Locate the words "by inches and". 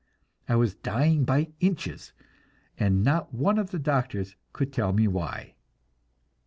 1.25-3.03